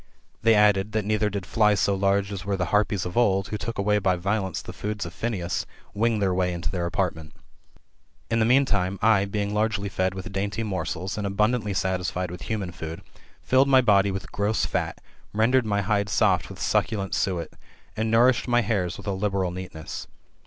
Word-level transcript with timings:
They 0.41 0.55
added, 0.55 0.93
that 0.93 1.05
neither 1.05 1.29
did 1.29 1.45
flies 1.45 1.79
so 1.79 1.93
large 1.93 2.31
as 2.31 2.43
were 2.43 2.57
the 2.57 2.65
Harpies 2.73 3.05
of 3.05 3.15
old, 3.15 3.49
who 3.49 3.57
took 3.59 3.77
away 3.77 3.99
by 3.99 4.15
violence 4.15 4.59
the 4.59 4.73
food 4.73 5.05
of 5.05 5.13
Phineas, 5.13 5.67
wing 5.93 6.17
their 6.17 6.33
way 6.33 6.51
mto 6.55 6.71
their 6.71 6.87
apartment. 6.87 7.33
In 8.27 8.39
the 8.39 8.45
meantime, 8.45 8.97
I, 9.03 9.25
being 9.25 9.53
largely 9.53 9.89
fed 9.89 10.15
with 10.15 10.31
dainty 10.31 10.63
morsels, 10.63 11.19
and 11.19 11.27
abundantly 11.27 11.75
satisfied 11.75 12.31
with 12.31 12.41
human 12.49 12.71
food, 12.71 13.03
filled 13.43 13.67
my 13.67 13.81
body 13.81 14.09
with 14.09 14.31
gross 14.31 14.65
fat; 14.65 14.97
rendered 15.33 15.67
my 15.67 15.81
hide 15.81 16.09
soft 16.09 16.49
with 16.49 16.59
succulent 16.59 17.13
suet; 17.13 17.49
and 17.95 18.09
nourished 18.09 18.47
my 18.47 18.61
hairs 18.61 18.97
with 18.97 19.05
a 19.05 19.11
liberal 19.11 19.51
neatness. 19.51 20.07